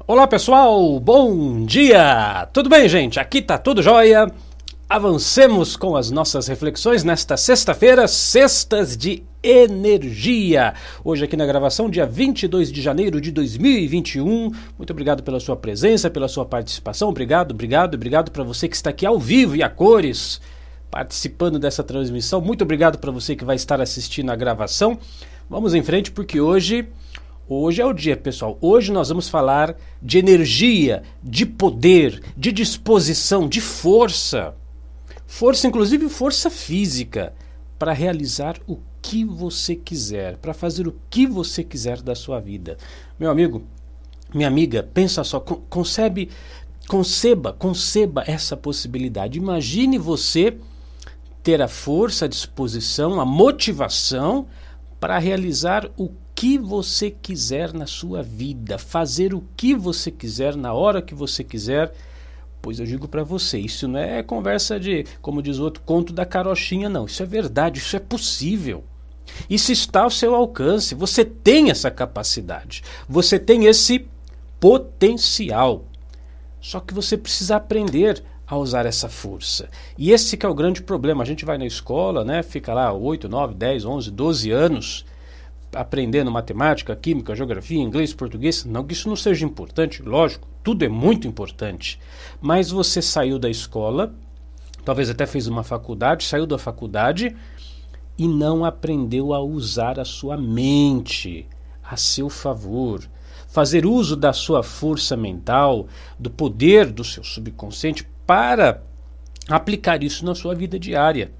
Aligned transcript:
Olá 0.00 0.26
pessoal, 0.26 1.00
bom 1.00 1.64
dia! 1.64 2.46
Tudo 2.52 2.68
bem, 2.68 2.86
gente? 2.88 3.18
Aqui 3.18 3.40
tá 3.40 3.56
tudo 3.56 3.82
jóia. 3.82 4.26
Avancemos 4.86 5.76
com 5.76 5.96
as 5.96 6.10
nossas 6.10 6.46
reflexões 6.46 7.02
nesta 7.02 7.38
sexta-feira, 7.38 8.06
Sextas 8.06 8.98
de 8.98 9.22
Energia. 9.42 10.74
Hoje 11.02 11.24
aqui 11.24 11.38
na 11.38 11.46
gravação, 11.46 11.88
dia 11.88 12.04
22 12.04 12.70
de 12.70 12.82
janeiro 12.82 13.18
de 13.18 13.32
2021. 13.32 14.50
Muito 14.76 14.90
obrigado 14.90 15.22
pela 15.22 15.40
sua 15.40 15.56
presença, 15.56 16.10
pela 16.10 16.28
sua 16.28 16.44
participação. 16.44 17.08
Obrigado, 17.08 17.52
obrigado, 17.52 17.94
obrigado 17.94 18.30
para 18.30 18.44
você 18.44 18.68
que 18.68 18.76
está 18.76 18.90
aqui 18.90 19.06
ao 19.06 19.18
vivo 19.18 19.56
e 19.56 19.62
a 19.62 19.70
cores 19.70 20.38
participando 20.90 21.58
dessa 21.58 21.82
transmissão. 21.82 22.42
Muito 22.42 22.62
obrigado 22.62 22.98
para 22.98 23.10
você 23.10 23.34
que 23.34 23.44
vai 23.44 23.56
estar 23.56 23.80
assistindo 23.80 24.30
a 24.30 24.36
gravação. 24.36 24.98
Vamos 25.48 25.74
em 25.74 25.82
frente 25.82 26.10
porque 26.10 26.40
hoje 26.40 26.86
Hoje 27.46 27.82
é 27.82 27.84
o 27.84 27.92
dia, 27.92 28.16
pessoal. 28.16 28.56
Hoje 28.58 28.90
nós 28.90 29.10
vamos 29.10 29.28
falar 29.28 29.76
de 30.00 30.16
energia, 30.16 31.02
de 31.22 31.44
poder, 31.44 32.22
de 32.34 32.50
disposição, 32.50 33.46
de 33.46 33.60
força. 33.60 34.54
Força, 35.26 35.66
inclusive 35.66 36.08
força 36.08 36.48
física, 36.48 37.34
para 37.78 37.92
realizar 37.92 38.56
o 38.66 38.78
que 39.02 39.26
você 39.26 39.76
quiser, 39.76 40.38
para 40.38 40.54
fazer 40.54 40.88
o 40.88 40.96
que 41.10 41.26
você 41.26 41.62
quiser 41.62 42.00
da 42.00 42.14
sua 42.14 42.40
vida. 42.40 42.78
Meu 43.20 43.30
amigo, 43.30 43.62
minha 44.34 44.48
amiga, 44.48 44.82
pensa 44.82 45.22
só, 45.22 45.38
concebe, 45.38 46.30
conceba, 46.88 47.52
conceba 47.52 48.24
essa 48.26 48.56
possibilidade. 48.56 49.38
Imagine 49.38 49.98
você 49.98 50.56
ter 51.42 51.60
a 51.60 51.68
força, 51.68 52.24
a 52.24 52.28
disposição, 52.28 53.20
a 53.20 53.26
motivação 53.26 54.46
para 54.98 55.18
realizar 55.18 55.90
o 55.98 56.08
que 56.34 56.58
você 56.58 57.10
quiser 57.10 57.72
na 57.72 57.86
sua 57.86 58.22
vida, 58.22 58.76
fazer 58.76 59.32
o 59.32 59.44
que 59.56 59.74
você 59.74 60.10
quiser 60.10 60.56
na 60.56 60.72
hora 60.72 61.00
que 61.00 61.14
você 61.14 61.44
quiser. 61.44 61.92
Pois 62.60 62.80
eu 62.80 62.86
digo 62.86 63.06
para 63.06 63.22
você, 63.22 63.58
isso 63.58 63.86
não 63.86 64.00
é 64.00 64.22
conversa 64.22 64.80
de, 64.80 65.04
como 65.20 65.42
diz 65.42 65.58
o 65.58 65.64
outro, 65.64 65.82
conto 65.84 66.12
da 66.12 66.26
carochinha, 66.26 66.88
não. 66.88 67.04
Isso 67.04 67.22
é 67.22 67.26
verdade, 67.26 67.78
isso 67.78 67.94
é 67.94 68.00
possível. 68.00 68.82
Isso 69.48 69.70
está 69.70 70.02
ao 70.02 70.10
seu 70.10 70.34
alcance. 70.34 70.94
Você 70.94 71.24
tem 71.24 71.70
essa 71.70 71.90
capacidade. 71.90 72.82
Você 73.08 73.38
tem 73.38 73.66
esse 73.66 74.06
potencial. 74.58 75.84
Só 76.60 76.80
que 76.80 76.94
você 76.94 77.16
precisa 77.16 77.56
aprender 77.56 78.22
a 78.46 78.56
usar 78.56 78.86
essa 78.86 79.08
força. 79.08 79.68
E 79.96 80.10
esse 80.10 80.36
que 80.36 80.44
é 80.44 80.48
o 80.48 80.54
grande 80.54 80.82
problema. 80.82 81.22
A 81.22 81.26
gente 81.26 81.44
vai 81.44 81.58
na 81.58 81.66
escola, 81.66 82.24
né, 82.24 82.42
fica 82.42 82.74
lá 82.74 82.92
8, 82.92 83.28
9, 83.28 83.54
10, 83.54 83.84
11, 83.84 84.10
12 84.10 84.50
anos 84.50 85.04
aprendendo 85.74 86.30
matemática, 86.30 86.94
química, 86.96 87.34
geografia, 87.34 87.80
inglês, 87.80 88.12
português. 88.12 88.64
Não 88.64 88.84
que 88.84 88.92
isso 88.92 89.08
não 89.08 89.16
seja 89.16 89.44
importante, 89.44 90.02
lógico, 90.02 90.48
tudo 90.62 90.84
é 90.84 90.88
muito 90.88 91.26
importante. 91.26 91.98
Mas 92.40 92.70
você 92.70 93.02
saiu 93.02 93.38
da 93.38 93.50
escola, 93.50 94.14
talvez 94.84 95.10
até 95.10 95.26
fez 95.26 95.46
uma 95.46 95.62
faculdade, 95.62 96.24
saiu 96.24 96.46
da 96.46 96.58
faculdade 96.58 97.34
e 98.16 98.28
não 98.28 98.64
aprendeu 98.64 99.34
a 99.34 99.40
usar 99.40 99.98
a 99.98 100.04
sua 100.04 100.36
mente 100.36 101.46
a 101.84 101.96
seu 101.96 102.28
favor. 102.30 103.02
Fazer 103.48 103.86
uso 103.86 104.16
da 104.16 104.32
sua 104.32 104.62
força 104.62 105.16
mental, 105.16 105.86
do 106.18 106.30
poder 106.30 106.90
do 106.90 107.04
seu 107.04 107.22
subconsciente 107.22 108.08
para 108.26 108.82
aplicar 109.48 110.02
isso 110.02 110.24
na 110.24 110.34
sua 110.34 110.54
vida 110.54 110.78
diária. 110.78 111.30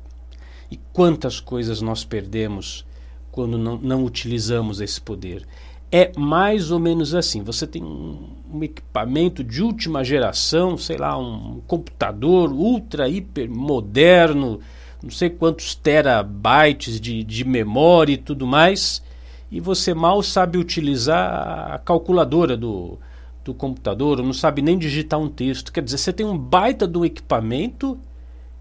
E 0.70 0.76
quantas 0.92 1.40
coisas 1.40 1.80
nós 1.80 2.04
perdemos 2.04 2.86
quando 3.34 3.58
não, 3.58 3.76
não 3.76 4.04
utilizamos 4.04 4.80
esse 4.80 5.00
poder. 5.00 5.44
É 5.90 6.12
mais 6.16 6.70
ou 6.70 6.78
menos 6.78 7.16
assim: 7.16 7.42
você 7.42 7.66
tem 7.66 7.82
um, 7.82 8.28
um 8.52 8.62
equipamento 8.62 9.42
de 9.42 9.60
última 9.60 10.04
geração, 10.04 10.78
sei 10.78 10.96
lá, 10.96 11.18
um 11.18 11.60
computador 11.66 12.52
ultra, 12.52 13.08
hiper 13.08 13.50
moderno, 13.50 14.60
não 15.02 15.10
sei 15.10 15.30
quantos 15.30 15.74
terabytes 15.74 17.00
de, 17.00 17.24
de 17.24 17.44
memória 17.44 18.12
e 18.12 18.18
tudo 18.18 18.46
mais, 18.46 19.02
e 19.50 19.58
você 19.58 19.92
mal 19.92 20.22
sabe 20.22 20.56
utilizar 20.56 21.72
a 21.72 21.78
calculadora 21.80 22.56
do, 22.56 22.98
do 23.44 23.52
computador, 23.52 24.22
não 24.22 24.32
sabe 24.32 24.62
nem 24.62 24.78
digitar 24.78 25.18
um 25.18 25.28
texto. 25.28 25.72
Quer 25.72 25.82
dizer, 25.82 25.98
você 25.98 26.12
tem 26.12 26.24
um 26.24 26.38
baita 26.38 26.86
do 26.86 27.04
equipamento 27.04 27.98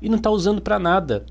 e 0.02 0.10
não 0.10 0.18
está 0.18 0.32
usando 0.32 0.64
para 0.64 0.80
nada. 0.80 1.28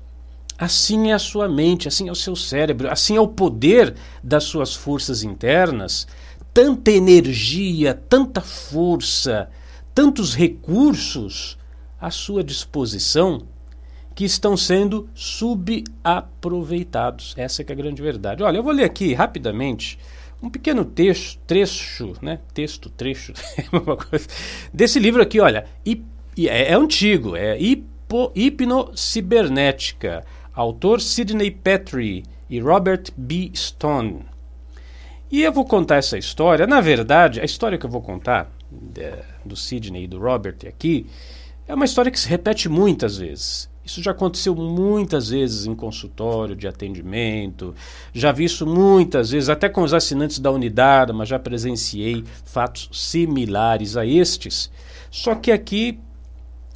Assim 0.63 1.11
é 1.11 1.13
a 1.13 1.19
sua 1.19 1.47
mente, 1.49 1.89
assim 1.89 2.07
é 2.07 2.11
o 2.11 2.15
seu 2.15 2.37
cérebro, 2.37 2.89
assim 2.89 3.17
é 3.17 3.19
o 3.19 3.27
poder 3.27 3.95
das 4.23 4.45
suas 4.45 4.73
forças 4.73 5.21
internas. 5.21 6.07
Tanta 6.53 6.89
energia, 6.89 7.93
tanta 7.93 8.39
força, 8.39 9.49
tantos 9.93 10.33
recursos 10.33 11.57
à 11.99 12.09
sua 12.09 12.41
disposição 12.41 13.41
que 14.15 14.23
estão 14.23 14.55
sendo 14.55 15.09
subaproveitados. 15.13 17.33
Essa 17.35 17.61
é, 17.61 17.65
é 17.67 17.71
a 17.73 17.75
grande 17.75 18.01
verdade. 18.01 18.41
Olha, 18.41 18.55
eu 18.55 18.63
vou 18.63 18.71
ler 18.71 18.85
aqui 18.85 19.13
rapidamente 19.13 19.99
um 20.41 20.49
pequeno 20.49 20.85
texto, 20.85 21.41
trecho, 21.45 22.13
né? 22.21 22.39
Texto, 22.53 22.89
trecho, 22.89 23.33
desse 24.73 24.97
livro 24.97 25.21
aqui, 25.21 25.41
olha, 25.41 25.65
é, 25.85 26.71
é 26.71 26.73
antigo, 26.73 27.35
é 27.35 27.61
hipo, 27.61 28.31
hipnocibernética 28.33 30.23
autor 30.53 31.01
Sidney 31.01 31.49
Petrie 31.49 32.23
e 32.49 32.59
Robert 32.59 33.05
B. 33.17 33.51
Stone. 33.55 34.25
E 35.31 35.41
eu 35.41 35.51
vou 35.51 35.65
contar 35.65 35.95
essa 35.95 36.17
história. 36.17 36.67
Na 36.67 36.79
verdade, 36.79 37.41
a 37.41 37.43
história 37.43 37.77
que 37.77 37.85
eu 37.85 37.89
vou 37.89 38.01
contar 38.01 38.51
do 39.43 39.55
Sidney 39.55 40.03
e 40.03 40.07
do 40.07 40.19
Robert 40.19 40.57
aqui 40.67 41.07
é 41.67 41.73
uma 41.73 41.85
história 41.85 42.11
que 42.11 42.19
se 42.19 42.29
repete 42.29 42.69
muitas 42.69 43.17
vezes. 43.17 43.69
Isso 43.85 44.01
já 44.01 44.11
aconteceu 44.11 44.55
muitas 44.55 45.29
vezes 45.29 45.65
em 45.65 45.75
consultório 45.75 46.55
de 46.55 46.67
atendimento, 46.67 47.75
já 48.13 48.31
vi 48.31 48.45
isso 48.45 48.65
muitas 48.65 49.31
vezes, 49.31 49.49
até 49.49 49.67
com 49.67 49.81
os 49.81 49.93
assinantes 49.93 50.39
da 50.39 50.51
unidade, 50.51 51.11
mas 51.11 51.27
já 51.27 51.37
presenciei 51.37 52.23
fatos 52.45 52.89
similares 52.93 53.97
a 53.97 54.05
estes. 54.05 54.71
Só 55.11 55.35
que 55.35 55.51
aqui 55.51 55.99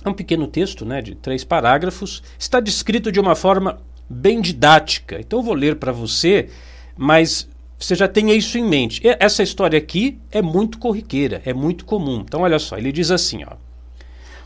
é 0.04 0.10
um 0.10 0.14
pequeno 0.14 0.48
texto 0.48 0.86
né, 0.86 1.02
de 1.02 1.16
três 1.16 1.44
parágrafos, 1.44 2.24
está 2.38 2.60
descrito 2.60 3.12
de 3.12 3.20
uma 3.20 3.36
forma 3.36 3.80
bem 4.10 4.42
didática. 4.42 5.20
Então 5.20 5.40
eu 5.40 5.44
vou 5.44 5.54
ler 5.54 5.78
para 5.78 5.92
você, 5.92 6.50
mas 6.96 7.48
você 7.78 7.96
já 7.96 8.08
tenha 8.08 8.34
isso 8.34 8.58
em 8.58 8.64
mente. 8.64 9.02
Essa 9.20 9.44
história 9.44 9.78
aqui 9.78 10.18
é 10.32 10.42
muito 10.42 10.80
corriqueira, 10.80 11.42
é 11.46 11.54
muito 11.54 11.86
comum. 11.86 12.22
Então 12.26 12.42
olha 12.42 12.60
só, 12.60 12.78
ele 12.78 12.92
diz 12.92 13.12
assim, 13.12 13.44
ó: 13.44 13.56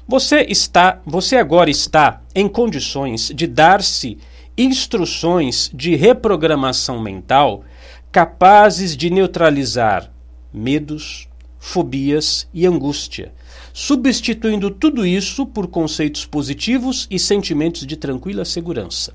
Você 0.07 0.45
está, 0.49 1.01
você 1.05 1.37
agora 1.37 1.69
está 1.69 2.21
em 2.33 2.47
condições 2.47 3.31
de 3.33 3.47
dar-se 3.47 4.17
instruções 4.57 5.71
de 5.73 5.95
reprogramação 5.95 7.01
mental 7.01 7.63
capazes 8.11 8.97
de 8.97 9.09
neutralizar 9.09 10.11
medos, 10.53 11.29
fobias 11.57 12.47
e 12.53 12.65
angústia 12.65 13.31
substituindo 13.73 14.71
tudo 14.71 15.05
isso 15.05 15.45
por 15.45 15.67
conceitos 15.67 16.25
positivos 16.25 17.07
e 17.09 17.17
sentimentos 17.17 17.85
de 17.85 17.95
tranquila 17.95 18.45
segurança. 18.45 19.13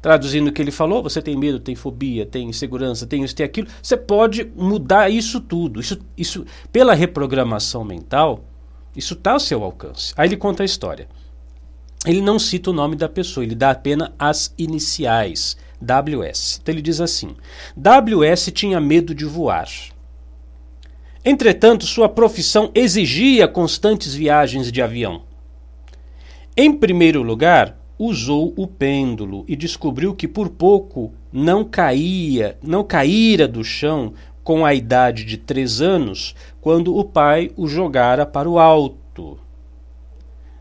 Traduzindo 0.00 0.48
o 0.48 0.52
que 0.52 0.62
ele 0.62 0.70
falou, 0.70 1.02
você 1.02 1.20
tem 1.20 1.36
medo, 1.36 1.58
tem 1.58 1.74
fobia, 1.74 2.24
tem 2.24 2.48
insegurança, 2.48 3.06
tem 3.06 3.24
isso, 3.24 3.34
tem 3.34 3.44
aquilo. 3.44 3.66
Você 3.82 3.96
pode 3.96 4.44
mudar 4.54 5.10
isso 5.10 5.40
tudo. 5.40 5.80
Isso, 5.80 5.98
isso 6.16 6.44
pela 6.70 6.94
reprogramação 6.94 7.82
mental, 7.82 8.44
isso 8.94 9.14
está 9.14 9.32
ao 9.32 9.40
seu 9.40 9.64
alcance. 9.64 10.14
Aí 10.16 10.28
ele 10.28 10.36
conta 10.36 10.62
a 10.62 10.66
história. 10.66 11.08
Ele 12.06 12.20
não 12.20 12.38
cita 12.38 12.70
o 12.70 12.72
nome 12.72 12.94
da 12.94 13.08
pessoa, 13.08 13.42
ele 13.42 13.56
dá 13.56 13.72
apenas 13.72 14.10
as 14.16 14.54
iniciais, 14.56 15.56
WS. 15.80 16.60
Então 16.62 16.72
ele 16.72 16.82
diz 16.82 17.00
assim: 17.00 17.34
WS 17.76 18.52
tinha 18.52 18.80
medo 18.80 19.12
de 19.12 19.24
voar. 19.24 19.68
Entretanto, 21.28 21.84
sua 21.86 22.08
profissão 22.08 22.70
exigia 22.72 23.48
constantes 23.48 24.14
viagens 24.14 24.70
de 24.70 24.80
avião. 24.80 25.22
Em 26.56 26.72
primeiro 26.72 27.20
lugar, 27.20 27.76
usou 27.98 28.54
o 28.56 28.64
pêndulo 28.64 29.44
e 29.48 29.56
descobriu 29.56 30.14
que 30.14 30.28
por 30.28 30.48
pouco 30.50 31.12
não 31.32 31.64
caía, 31.64 32.56
não 32.62 32.84
caíra 32.84 33.48
do 33.48 33.64
chão 33.64 34.14
com 34.44 34.64
a 34.64 34.72
idade 34.72 35.24
de 35.24 35.36
três 35.36 35.82
anos, 35.82 36.32
quando 36.60 36.96
o 36.96 37.04
pai 37.04 37.50
o 37.56 37.66
jogara 37.66 38.24
para 38.24 38.48
o 38.48 38.60
alto. 38.60 39.36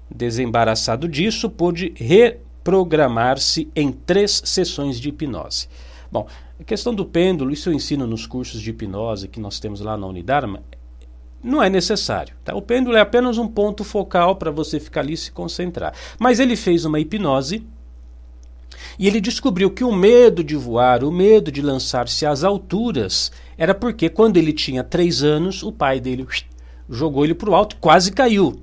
Desembaraçado 0.09 1.07
disso, 1.07 1.47
pôde 1.47 1.93
reprogramar-se 1.95 3.69
em 3.75 3.91
três 3.91 4.41
sessões 4.43 4.99
de 4.99 5.09
hipnose. 5.09 5.67
Bom, 6.11 6.25
a 6.59 6.63
questão 6.63 6.93
do 6.93 7.05
pêndulo, 7.05 7.51
isso 7.51 7.69
eu 7.69 7.73
ensino 7.73 8.07
nos 8.07 8.25
cursos 8.25 8.61
de 8.61 8.69
hipnose 8.69 9.27
que 9.27 9.39
nós 9.39 9.59
temos 9.59 9.81
lá 9.81 9.97
na 9.97 10.07
Unidarma, 10.07 10.63
não 11.43 11.61
é 11.61 11.69
necessário. 11.69 12.35
Tá? 12.43 12.55
O 12.55 12.61
pêndulo 12.61 12.97
é 12.97 13.01
apenas 13.01 13.37
um 13.37 13.47
ponto 13.47 13.83
focal 13.83 14.35
para 14.35 14.51
você 14.51 14.79
ficar 14.79 15.01
ali 15.01 15.13
e 15.13 15.17
se 15.17 15.31
concentrar. 15.31 15.93
Mas 16.17 16.39
ele 16.39 16.55
fez 16.55 16.85
uma 16.85 16.99
hipnose 16.99 17.65
e 18.97 19.07
ele 19.07 19.21
descobriu 19.21 19.69
que 19.69 19.83
o 19.83 19.93
medo 19.93 20.43
de 20.43 20.55
voar, 20.55 21.03
o 21.03 21.11
medo 21.11 21.51
de 21.51 21.61
lançar-se 21.61 22.25
às 22.25 22.43
alturas, 22.43 23.31
era 23.57 23.75
porque 23.75 24.09
quando 24.09 24.37
ele 24.37 24.53
tinha 24.53 24.83
três 24.83 25.23
anos, 25.23 25.61
o 25.61 25.71
pai 25.71 25.99
dele 25.99 26.25
jogou 26.89 27.23
ele 27.25 27.35
para 27.35 27.49
o 27.49 27.55
alto, 27.55 27.77
quase 27.77 28.11
caiu. 28.11 28.59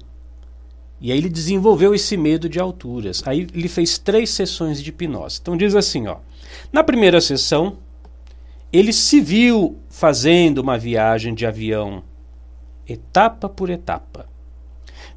E 1.02 1.10
aí 1.10 1.18
ele 1.18 1.28
desenvolveu 1.28 1.92
esse 1.92 2.16
medo 2.16 2.48
de 2.48 2.60
alturas. 2.60 3.24
Aí 3.26 3.48
ele 3.52 3.68
fez 3.68 3.98
três 3.98 4.30
sessões 4.30 4.80
de 4.80 4.90
hipnose. 4.90 5.40
Então 5.42 5.56
diz 5.56 5.74
assim, 5.74 6.06
ó. 6.06 6.18
Na 6.72 6.84
primeira 6.84 7.20
sessão, 7.20 7.78
ele 8.72 8.92
se 8.92 9.20
viu 9.20 9.76
fazendo 9.90 10.58
uma 10.58 10.78
viagem 10.78 11.34
de 11.34 11.44
avião, 11.44 12.04
etapa 12.88 13.48
por 13.48 13.68
etapa. 13.68 14.28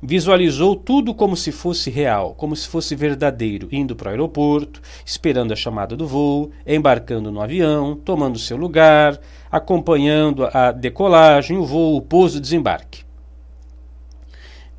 Visualizou 0.02 0.76
tudo 0.76 1.14
como 1.14 1.38
se 1.38 1.52
fosse 1.52 1.92
real, 1.92 2.34
como 2.34 2.56
se 2.56 2.68
fosse 2.68 2.96
verdadeiro, 2.96 3.70
indo 3.72 3.96
para 3.96 4.08
o 4.08 4.12
aeroporto, 4.12 4.82
esperando 5.06 5.54
a 5.54 5.56
chamada 5.56 5.96
do 5.96 6.08
voo, 6.08 6.50
embarcando 6.66 7.32
no 7.32 7.42
avião, 7.42 7.96
tomando 7.96 8.40
seu 8.40 8.58
lugar, 8.58 9.20
acompanhando 9.52 10.50
a 10.52 10.72
decolagem, 10.72 11.58
o 11.58 11.66
voo, 11.66 11.96
o 11.96 12.02
pouso, 12.02 12.40
o 12.40 12.42
desembarque 12.42 13.05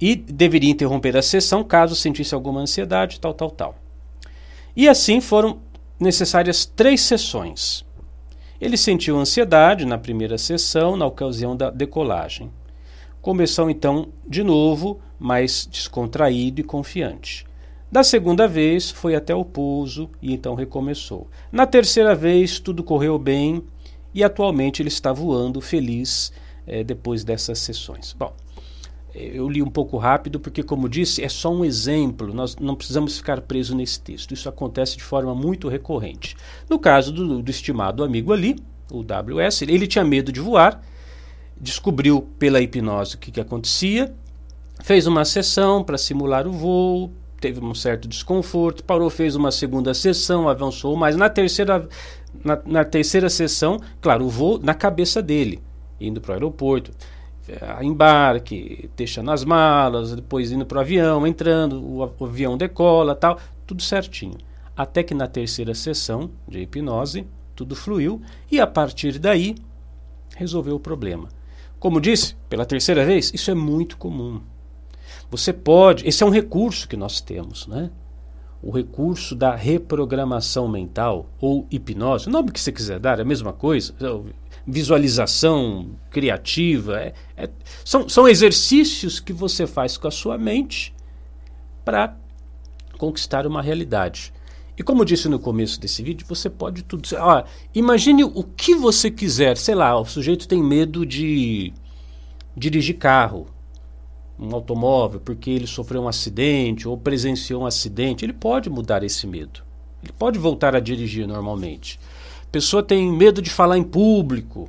e 0.01 0.15
deveria 0.15 0.71
interromper 0.71 1.17
a 1.17 1.23
sessão 1.23 1.65
caso 1.65 1.95
sentisse 1.95 2.35
alguma 2.35 2.61
ansiedade, 2.61 3.21
tal, 3.21 3.35
tal, 3.35 3.51
tal. 3.51 3.75
E 4.77 4.89
assim 4.89 5.21
foram 5.21 5.59
necessárias 5.99 6.67
três 6.67 7.01
sessões. 7.01 7.85
Ele 8.61 8.77
sentiu 8.77 9.19
ansiedade 9.19 9.85
na 9.85 9.99
primeira 9.99 10.39
sessão, 10.39 10.97
na 10.97 11.07
ocasião 11.07 11.57
da 11.57 11.71
decolagem. 11.71 12.51
Começou 13.21 13.69
então 13.69 14.09
de 14.27 14.43
novo, 14.43 15.01
mais 15.19 15.67
descontraído 15.71 16.61
e 16.61 16.65
confiante. 16.65 17.47
Da 17.91 18.03
segunda 18.03 18.49
vez, 18.49 18.91
foi 18.91 19.15
até 19.15 19.35
o 19.35 19.45
pouso 19.45 20.11
e 20.21 20.33
então 20.33 20.55
recomeçou. 20.55 21.29
Na 21.51 21.67
terceira 21.67 22.15
vez, 22.15 22.59
tudo 22.59 22.83
correu 22.83 23.19
bem 23.19 23.63
e 24.13 24.25
atualmente 24.25 24.83
ele 24.83 24.89
está 24.89 25.13
voando 25.13 25.61
feliz 25.61 26.33
eh, 26.67 26.83
depois 26.83 27.23
dessas 27.25 27.59
sessões. 27.59 28.15
Bom, 28.19 28.35
eu 29.19 29.49
li 29.49 29.63
um 29.63 29.71
pouco 29.71 29.97
rápido 29.97 30.39
porque, 30.39 30.63
como 30.63 30.89
disse, 30.89 31.25
é 31.25 31.29
só 31.29 31.51
um 31.51 31.65
exemplo, 31.65 32.35
nós 32.35 32.55
não 32.57 32.75
precisamos 32.75 33.17
ficar 33.17 33.41
presos 33.41 33.75
nesse 33.75 33.99
texto. 33.99 34.35
Isso 34.35 34.49
acontece 34.49 34.97
de 34.97 35.03
forma 35.03 35.35
muito 35.35 35.69
recorrente. 35.69 36.37
No 36.69 36.79
caso 36.79 37.13
do, 37.13 37.43
do 37.43 37.51
estimado 37.51 38.05
amigo 38.05 38.33
ali, 38.33 38.57
o 38.91 39.01
WS, 39.01 39.63
ele 39.63 39.87
tinha 39.87 40.05
medo 40.05 40.31
de 40.31 40.41
voar, 40.41 40.83
descobriu 41.59 42.29
pela 42.39 42.61
hipnose 42.61 43.17
o 43.17 43.19
que, 43.19 43.31
que 43.31 43.41
acontecia, 43.41 44.15
fez 44.83 45.07
uma 45.07 45.25
sessão 45.25 45.83
para 45.83 45.97
simular 45.97 46.47
o 46.47 46.53
voo, 46.53 47.11
teve 47.41 47.65
um 47.65 47.75
certo 47.75 48.07
desconforto, 48.07 48.85
parou, 48.85 49.09
fez 49.09 49.35
uma 49.35 49.51
segunda 49.51 49.95
sessão, 49.95 50.47
avançou, 50.47 50.95
mas 50.95 51.17
na 51.17 51.31
terceira, 51.31 51.89
na, 52.45 52.61
na 52.67 52.85
terceira 52.85 53.31
sessão, 53.31 53.81
claro, 54.01 54.27
o 54.27 54.29
voo 54.29 54.61
na 54.63 54.75
cabeça 54.75 55.23
dele, 55.23 55.63
indo 55.99 56.21
para 56.21 56.33
o 56.33 56.35
aeroporto 56.35 56.91
embarque, 57.83 58.91
deixando 58.97 59.31
as 59.31 59.45
malas, 59.45 60.15
depois 60.15 60.53
indo 60.53 60.67
para 60.67 60.79
o 60.79 60.81
avião, 60.81 61.27
entrando, 61.27 61.83
o, 61.83 62.13
o 62.19 62.25
avião 62.25 62.57
decola, 62.57 63.15
tal, 63.15 63.39
tudo 63.67 63.83
certinho. 63.83 64.39
Até 64.77 65.03
que 65.03 65.15
na 65.15 65.27
terceira 65.27 65.75
sessão 65.75 66.31
de 66.47 66.61
hipnose, 66.61 67.27
tudo 67.55 67.75
fluiu 67.75 68.21
e 68.51 68.61
a 68.61 68.67
partir 68.67 69.19
daí 69.19 69.55
resolveu 70.37 70.77
o 70.77 70.81
problema. 70.81 71.29
Como 71.79 72.01
disse, 72.01 72.37
pela 72.49 72.67
terceira 72.67 73.05
vez, 73.05 73.33
isso 73.35 73.51
é 73.51 73.55
muito 73.55 73.97
comum. 73.97 74.41
Você 75.31 75.53
pode, 75.53 76.07
esse 76.07 76.23
é 76.23 76.27
um 76.27 76.31
recurso 76.31 76.89
que 76.89 76.97
nós 76.97 77.21
temos, 77.21 77.67
né? 77.67 77.91
O 78.63 78.71
recurso 78.71 79.35
da 79.35 79.55
reprogramação 79.55 80.67
mental 80.69 81.27
ou 81.41 81.67
hipnose, 81.71 82.29
o 82.29 82.33
nome 82.33 82.51
que 82.51 82.61
você 82.61 82.73
quiser 82.73 82.99
dar, 82.99 83.19
é 83.19 83.23
a 83.23 83.25
mesma 83.25 83.53
coisa 83.53 83.95
visualização 84.67 85.91
criativa. 86.11 86.99
É, 87.01 87.15
é, 87.37 87.51
são, 87.85 88.09
são 88.09 88.29
exercícios 88.29 89.21
que 89.21 89.33
você 89.33 89.67
faz 89.67 89.97
com 89.97 90.09
a 90.09 90.11
sua 90.11 90.37
mente 90.37 90.93
para 91.85 92.17
conquistar 92.99 93.47
uma 93.47 93.63
realidade. 93.63 94.33
E 94.77 94.83
como 94.83 95.03
eu 95.03 95.05
disse 95.07 95.29
no 95.29 95.39
começo 95.39 95.81
desse 95.81 96.03
vídeo, 96.03 96.27
você 96.29 96.51
pode 96.51 96.83
tudo. 96.83 97.09
Ó, 97.19 97.45
imagine 97.75 98.25
o 98.25 98.43
que 98.43 98.75
você 98.75 99.11
quiser. 99.11 99.57
Sei 99.57 99.75
lá, 99.75 99.99
o 99.99 100.05
sujeito 100.05 100.49
tem 100.49 100.63
medo 100.63 101.07
de 101.07 101.73
dirigir 102.55 102.99
carro, 102.99 103.47
um 104.39 104.55
automóvel, 104.55 105.21
porque 105.21 105.49
ele 105.49 105.67
sofreu 105.67 106.03
um 106.03 106.09
acidente 106.09 106.87
ou 106.87 106.99
presenciou 106.99 107.63
um 107.63 107.67
acidente. 107.67 108.25
Ele 108.25 108.35
pode 108.35 108.69
mudar 108.69 109.03
esse 109.03 109.27
medo. 109.27 109.63
Ele 110.03 110.13
pode 110.13 110.39
voltar 110.39 110.77
a 110.77 110.81
dirigir 110.81 111.27
normalmente 111.27 111.99
pessoa 112.53 112.83
tem 112.83 113.11
medo 113.13 113.43
de 113.43 113.51
falar 113.51 113.79
em 113.79 113.83
público, 113.83 114.69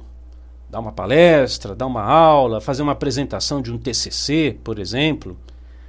dar 0.70 0.80
uma 0.80 0.92
palestra, 0.92 1.76
dar 1.76 1.86
uma 1.86 2.04
aula, 2.04 2.60
fazer 2.60 2.82
uma 2.82 2.92
apresentação 2.92 3.62
de 3.62 3.72
um 3.72 3.78
TCC, 3.78 4.58
por 4.64 4.80
exemplo. 4.80 5.38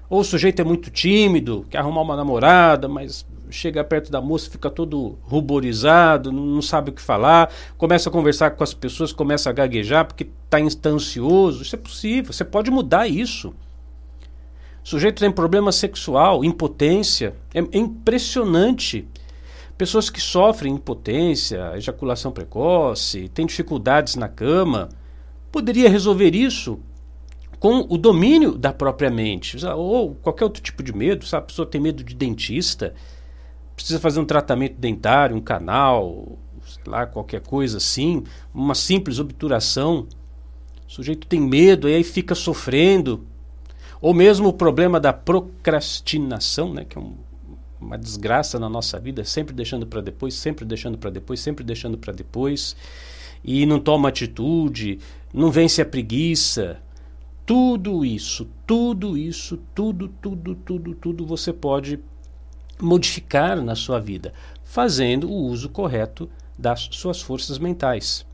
Ou 0.08 0.20
o 0.20 0.24
sujeito 0.24 0.60
é 0.60 0.64
muito 0.64 0.90
tímido, 0.90 1.66
quer 1.68 1.78
arrumar 1.78 2.02
uma 2.02 2.16
namorada, 2.16 2.88
mas 2.88 3.26
chega 3.50 3.82
perto 3.84 4.10
da 4.10 4.20
moça, 4.20 4.50
fica 4.50 4.70
todo 4.70 5.18
ruborizado, 5.22 6.32
não 6.32 6.62
sabe 6.62 6.90
o 6.90 6.92
que 6.92 7.00
falar, 7.00 7.52
começa 7.76 8.08
a 8.08 8.12
conversar 8.12 8.50
com 8.52 8.64
as 8.64 8.72
pessoas, 8.72 9.12
começa 9.12 9.50
a 9.50 9.52
gaguejar 9.52 10.06
porque 10.06 10.28
está 10.44 10.88
ansioso. 10.88 11.62
Isso 11.62 11.74
é 11.74 11.78
possível, 11.78 12.32
você 12.32 12.44
pode 12.44 12.70
mudar 12.70 13.06
isso. 13.08 13.54
O 14.84 14.88
sujeito 14.88 15.20
tem 15.20 15.30
problema 15.30 15.70
sexual, 15.70 16.44
impotência. 16.44 17.34
É, 17.52 17.58
é 17.60 17.78
impressionante 17.78 19.06
Pessoas 19.78 20.10
que 20.10 20.20
sofrem 20.20 20.74
impotência, 20.74 21.72
ejaculação 21.76 22.32
precoce, 22.32 23.28
têm 23.28 23.46
dificuldades 23.46 24.16
na 24.16 24.28
cama, 24.28 24.88
poderia 25.52 25.88
resolver 25.88 26.34
isso 26.34 26.80
com 27.60 27.86
o 27.88 27.96
domínio 27.96 28.58
da 28.58 28.72
própria 28.72 29.08
mente, 29.08 29.56
ou 29.64 30.16
qualquer 30.16 30.44
outro 30.44 30.60
tipo 30.60 30.82
de 30.82 30.92
medo, 30.92 31.24
sabe? 31.24 31.44
A 31.44 31.46
pessoa 31.46 31.66
tem 31.66 31.80
medo 31.80 32.02
de 32.02 32.12
dentista, 32.12 32.92
precisa 33.76 34.00
fazer 34.00 34.18
um 34.18 34.24
tratamento 34.24 34.74
dentário, 34.76 35.36
um 35.36 35.40
canal, 35.40 36.36
sei 36.66 36.82
lá, 36.84 37.06
qualquer 37.06 37.40
coisa 37.40 37.76
assim, 37.76 38.24
uma 38.52 38.74
simples 38.74 39.20
obturação. 39.20 40.08
O 40.88 40.90
sujeito 40.90 41.24
tem 41.28 41.40
medo 41.40 41.88
e 41.88 41.94
aí 41.94 42.02
fica 42.02 42.34
sofrendo. 42.34 43.24
Ou 44.00 44.12
mesmo 44.12 44.48
o 44.48 44.52
problema 44.52 44.98
da 44.98 45.12
procrastinação, 45.12 46.74
né, 46.74 46.84
que 46.84 46.98
é 46.98 47.00
um 47.00 47.14
uma 47.80 47.96
desgraça 47.96 48.58
na 48.58 48.68
nossa 48.68 48.98
vida, 48.98 49.24
sempre 49.24 49.54
deixando 49.54 49.86
para 49.86 50.00
depois, 50.00 50.34
sempre 50.34 50.64
deixando 50.64 50.98
para 50.98 51.10
depois, 51.10 51.40
sempre 51.40 51.64
deixando 51.64 51.96
para 51.96 52.12
depois, 52.12 52.76
e 53.42 53.64
não 53.66 53.78
toma 53.78 54.08
atitude, 54.08 54.98
não 55.32 55.50
vence 55.50 55.80
a 55.80 55.86
preguiça. 55.86 56.80
Tudo 57.46 58.04
isso, 58.04 58.48
tudo 58.66 59.16
isso, 59.16 59.58
tudo, 59.74 60.08
tudo, 60.20 60.54
tudo, 60.54 60.94
tudo 60.94 61.26
você 61.26 61.52
pode 61.52 61.98
modificar 62.80 63.60
na 63.62 63.74
sua 63.74 63.98
vida, 63.98 64.32
fazendo 64.64 65.30
o 65.30 65.34
uso 65.34 65.68
correto 65.68 66.28
das 66.58 66.88
suas 66.92 67.20
forças 67.22 67.58
mentais. 67.58 68.26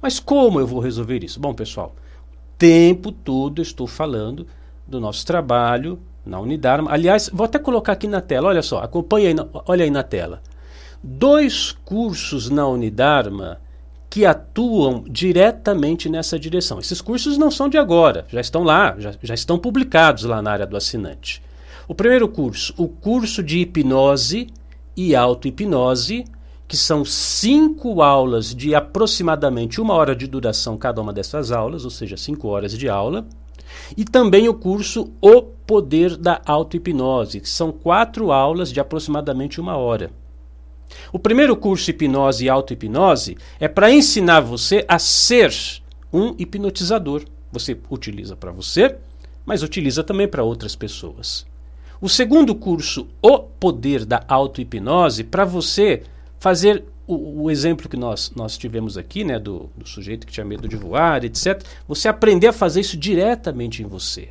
Mas 0.00 0.18
como 0.20 0.60
eu 0.60 0.66
vou 0.66 0.80
resolver 0.80 1.24
isso? 1.24 1.40
Bom, 1.40 1.54
pessoal, 1.54 1.94
o 2.32 2.58
tempo 2.58 3.10
todo 3.10 3.60
eu 3.60 3.62
estou 3.62 3.86
falando 3.86 4.46
do 4.86 5.00
nosso 5.00 5.24
trabalho 5.26 5.98
na 6.24 6.40
Unidarma. 6.40 6.90
Aliás, 6.90 7.30
vou 7.32 7.44
até 7.44 7.58
colocar 7.58 7.92
aqui 7.92 8.06
na 8.06 8.20
tela, 8.20 8.48
olha 8.48 8.62
só, 8.62 8.78
acompanha 8.78 9.28
aí, 9.28 9.36
olha 9.66 9.84
aí 9.84 9.90
na 9.90 10.02
tela. 10.02 10.42
Dois 11.02 11.72
cursos 11.84 12.48
na 12.48 12.66
Unidarma 12.66 13.60
que 14.08 14.26
atuam 14.26 15.04
diretamente 15.08 16.08
nessa 16.08 16.38
direção. 16.38 16.78
Esses 16.78 17.00
cursos 17.00 17.38
não 17.38 17.50
são 17.50 17.66
de 17.66 17.78
agora, 17.78 18.26
já 18.28 18.42
estão 18.42 18.62
lá, 18.62 18.94
já, 18.98 19.14
já 19.22 19.32
estão 19.32 19.58
publicados 19.58 20.24
lá 20.24 20.42
na 20.42 20.52
área 20.52 20.66
do 20.66 20.76
assinante. 20.76 21.42
O 21.88 21.94
primeiro 21.94 22.28
curso, 22.28 22.74
o 22.76 22.86
curso 22.86 23.42
de 23.42 23.60
hipnose 23.60 24.48
e 24.94 25.16
auto-hipnose, 25.16 26.26
que 26.68 26.76
são 26.76 27.04
cinco 27.04 28.02
aulas 28.02 28.54
de 28.54 28.74
aproximadamente 28.74 29.80
uma 29.80 29.94
hora 29.94 30.14
de 30.14 30.26
duração 30.26 30.76
cada 30.76 31.00
uma 31.00 31.12
dessas 31.12 31.50
aulas, 31.50 31.84
ou 31.84 31.90
seja, 31.90 32.16
cinco 32.16 32.48
horas 32.48 32.76
de 32.76 32.88
aula. 32.88 33.26
E 33.96 34.04
também 34.04 34.48
o 34.48 34.54
curso 34.54 35.12
O 35.20 35.42
Poder 35.42 36.16
da 36.16 36.40
Auto-Hipnose, 36.44 37.40
que 37.40 37.48
são 37.48 37.72
quatro 37.72 38.32
aulas 38.32 38.72
de 38.72 38.80
aproximadamente 38.80 39.60
uma 39.60 39.76
hora. 39.76 40.10
O 41.12 41.18
primeiro 41.18 41.56
curso 41.56 41.90
Hipnose 41.90 42.44
e 42.44 42.48
Auto-Hipnose 42.48 43.36
é 43.58 43.68
para 43.68 43.90
ensinar 43.90 44.40
você 44.40 44.84
a 44.86 44.98
ser 44.98 45.52
um 46.12 46.34
hipnotizador. 46.38 47.24
Você 47.50 47.78
utiliza 47.90 48.36
para 48.36 48.52
você, 48.52 48.96
mas 49.44 49.62
utiliza 49.62 50.02
também 50.04 50.28
para 50.28 50.44
outras 50.44 50.76
pessoas. 50.76 51.46
O 52.00 52.08
segundo 52.08 52.54
curso, 52.54 53.06
O 53.22 53.38
Poder 53.38 54.04
da 54.04 54.24
Auto-Hipnose, 54.26 55.24
para 55.24 55.44
você 55.44 56.02
fazer 56.38 56.84
o, 57.06 57.42
o, 57.42 57.50
exemplo 57.50 57.88
que 57.88 57.96
nós, 57.96 58.32
nós 58.34 58.56
tivemos 58.56 58.96
aqui, 58.96 59.24
né, 59.24 59.38
do, 59.38 59.70
do 59.76 59.88
sujeito 59.88 60.26
que 60.26 60.32
tinha 60.32 60.44
medo 60.44 60.68
de 60.68 60.76
voar, 60.76 61.24
etc., 61.24 61.62
você 61.86 62.08
aprender 62.08 62.48
a 62.48 62.52
fazer 62.52 62.80
isso 62.80 62.96
diretamente 62.96 63.82
em 63.82 63.86
você. 63.86 64.28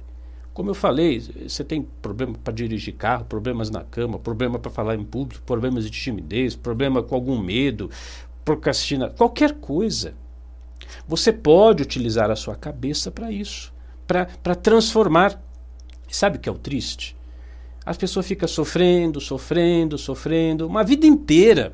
Como 0.53 0.69
eu 0.69 0.73
falei, 0.73 1.19
você 1.47 1.63
tem 1.63 1.81
problema 2.01 2.35
para 2.43 2.53
dirigir 2.53 2.95
carro, 2.95 3.23
problemas 3.25 3.69
na 3.69 3.83
cama, 3.83 4.19
problema 4.19 4.59
para 4.59 4.69
falar 4.69 4.95
em 4.95 5.03
público, 5.03 5.43
problemas 5.45 5.85
de 5.85 5.91
timidez, 5.91 6.55
problema 6.55 7.01
com 7.01 7.15
algum 7.15 7.39
medo, 7.39 7.89
procrastina, 8.43 9.09
qualquer 9.09 9.53
coisa. 9.53 10.13
Você 11.07 11.31
pode 11.31 11.83
utilizar 11.83 12.29
a 12.29 12.35
sua 12.35 12.55
cabeça 12.55 13.09
para 13.09 13.31
isso, 13.31 13.73
para 14.05 14.55
transformar. 14.55 15.41
Sabe 16.09 16.37
o 16.37 16.39
que 16.39 16.49
é 16.49 16.51
o 16.51 16.57
triste? 16.57 17.15
As 17.85 17.97
pessoas 17.97 18.27
ficam 18.27 18.47
sofrendo, 18.47 19.21
sofrendo, 19.21 19.97
sofrendo, 19.97 20.67
uma 20.67 20.83
vida 20.83 21.07
inteira. 21.07 21.73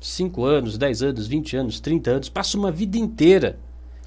5 0.00 0.44
anos, 0.44 0.78
10 0.78 1.02
anos, 1.02 1.26
20 1.26 1.56
anos, 1.56 1.80
30 1.80 2.10
anos, 2.10 2.28
passa 2.28 2.56
uma 2.56 2.70
vida 2.70 2.96
inteira 2.98 3.58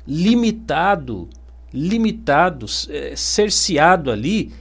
limitado, 0.07 1.29
limitado, 1.74 2.65
é, 2.89 3.15
cerceado 3.15 4.12
ali 4.12 4.51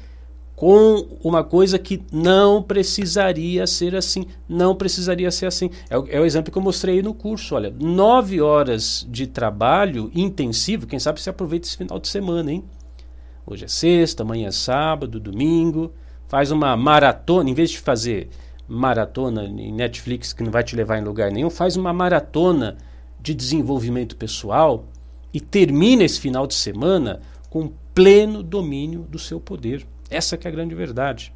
com 0.60 1.06
uma 1.24 1.42
coisa 1.42 1.78
que 1.78 2.02
não 2.12 2.62
precisaria 2.62 3.66
ser 3.66 3.96
assim, 3.96 4.26
não 4.46 4.76
precisaria 4.76 5.30
ser 5.30 5.46
assim. 5.46 5.70
É 5.88 5.96
o, 5.96 6.06
é 6.06 6.20
o 6.20 6.24
exemplo 6.26 6.52
que 6.52 6.58
eu 6.58 6.62
mostrei 6.62 7.00
no 7.00 7.14
curso. 7.14 7.54
Olha, 7.54 7.74
nove 7.80 8.42
horas 8.42 9.06
de 9.08 9.26
trabalho 9.26 10.10
intensivo, 10.14 10.86
quem 10.86 10.98
sabe 10.98 11.18
você 11.18 11.30
aproveita 11.30 11.66
esse 11.66 11.78
final 11.78 11.98
de 11.98 12.08
semana, 12.08 12.52
hein? 12.52 12.62
Hoje 13.46 13.64
é 13.64 13.68
sexta, 13.68 14.22
amanhã 14.22 14.48
é 14.48 14.52
sábado, 14.52 15.18
domingo. 15.18 15.92
Faz 16.28 16.50
uma 16.50 16.76
maratona, 16.76 17.48
em 17.48 17.54
vez 17.54 17.70
de 17.70 17.78
fazer 17.78 18.28
maratona 18.70 19.44
em 19.44 19.72
Netflix 19.72 20.32
que 20.32 20.44
não 20.44 20.52
vai 20.52 20.62
te 20.62 20.76
levar 20.76 20.98
em 20.98 21.04
lugar 21.04 21.32
nenhum, 21.32 21.50
faz 21.50 21.76
uma 21.76 21.92
maratona 21.92 22.76
de 23.20 23.34
desenvolvimento 23.34 24.14
pessoal 24.16 24.84
e 25.34 25.40
termina 25.40 26.04
esse 26.04 26.20
final 26.20 26.46
de 26.46 26.54
semana 26.54 27.20
com 27.50 27.72
pleno 27.92 28.44
domínio 28.44 29.02
do 29.02 29.18
seu 29.18 29.40
poder. 29.40 29.84
Essa 30.08 30.36
é 30.36 30.48
a 30.48 30.50
grande 30.50 30.74
verdade. 30.74 31.32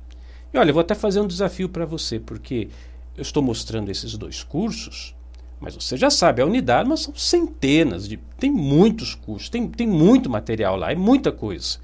E 0.52 0.58
olha, 0.58 0.70
eu 0.70 0.74
vou 0.74 0.80
até 0.80 0.94
fazer 0.94 1.20
um 1.20 1.26
desafio 1.26 1.68
para 1.68 1.84
você, 1.84 2.20
porque 2.20 2.68
eu 3.16 3.22
estou 3.22 3.42
mostrando 3.42 3.90
esses 3.90 4.16
dois 4.16 4.44
cursos, 4.44 5.14
mas 5.60 5.74
você 5.74 5.96
já 5.96 6.10
sabe, 6.10 6.40
a 6.40 6.46
unidade 6.46 6.88
mas 6.88 7.00
são 7.00 7.14
centenas 7.16 8.08
de. 8.08 8.16
Tem 8.38 8.50
muitos 8.50 9.14
cursos, 9.14 9.48
tem, 9.48 9.66
tem 9.66 9.88
muito 9.88 10.30
material 10.30 10.76
lá, 10.76 10.92
é 10.92 10.94
muita 10.94 11.32
coisa. 11.32 11.78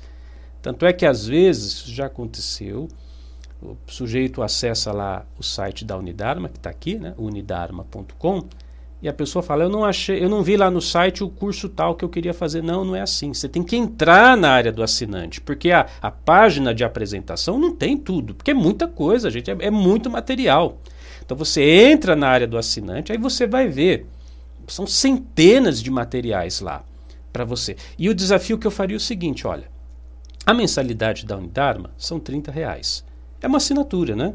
Tanto 0.63 0.87
é 0.87 0.93
que 0.93 1.07
às 1.07 1.27
vezes 1.27 1.85
já 1.87 2.07
aconteceu, 2.07 2.89
o 3.63 3.77
sujeito 3.87 4.43
acessa 4.43 4.93
lá 4.93 5.25
o 5.39 5.43
site 5.43 5.85
da 5.85 5.97
Unidarma, 5.97 6.49
que 6.49 6.57
está 6.57 6.71
aqui, 6.71 6.97
né, 6.97 7.15
unidarma.com, 7.19 8.45
e 9.03 9.09
a 9.09 9.13
pessoa 9.13 9.43
fala: 9.43 9.65
Eu 9.65 9.69
não 9.69 9.85
achei, 9.85 10.23
eu 10.23 10.29
não 10.29 10.43
vi 10.43 10.57
lá 10.57 10.71
no 10.71 10.81
site 10.81 11.25
o 11.25 11.29
curso 11.29 11.69
tal 11.69 11.95
que 11.95 12.05
eu 12.05 12.09
queria 12.09 12.35
fazer. 12.35 12.63
Não, 12.63 12.85
não 12.85 12.95
é 12.95 13.01
assim. 13.01 13.33
Você 13.33 13.49
tem 13.49 13.63
que 13.63 13.77
entrar 13.77 14.37
na 14.37 14.51
área 14.51 14.71
do 14.71 14.83
assinante, 14.83 15.41
porque 15.41 15.71
a, 15.71 15.87
a 16.03 16.11
página 16.11 16.75
de 16.75 16.85
apresentação 16.85 17.59
não 17.59 17.75
tem 17.75 17.97
tudo, 17.97 18.35
porque 18.35 18.51
é 18.51 18.55
muita 18.55 18.87
coisa, 18.87 19.31
gente, 19.31 19.51
é, 19.51 19.57
é 19.61 19.71
muito 19.71 20.11
material. 20.11 20.79
Então 21.25 21.37
você 21.37 21.63
entra 21.63 22.15
na 22.15 22.29
área 22.29 22.47
do 22.47 22.59
assinante, 22.59 23.13
aí 23.13 23.19
você 23.19 23.47
vai 23.47 23.69
ver. 23.69 24.07
São 24.69 24.87
centenas 24.87 25.83
de 25.83 25.91
materiais 25.91 26.61
lá 26.61 26.85
para 27.33 27.45
você. 27.45 27.77
E 27.99 28.09
o 28.09 28.15
desafio 28.15 28.59
que 28.59 28.67
eu 28.67 28.71
faria 28.71 28.97
é 28.97 28.99
o 28.99 29.01
seguinte: 29.01 29.47
olha, 29.47 29.69
a 30.45 30.53
mensalidade 30.53 31.25
da 31.25 31.37
Unidarma 31.37 31.91
são 31.97 32.21
30 32.21 32.53
reais. 32.53 33.05
É 33.41 33.47
uma 33.47 33.59
assinatura, 33.59 34.15
né? 34.15 34.35